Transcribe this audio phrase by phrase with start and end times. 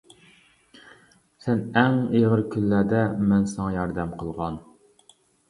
[1.45, 4.61] سەن ئەڭ ئېغىر كۈنلەردە مەن ساڭا ياردەم قىلغان.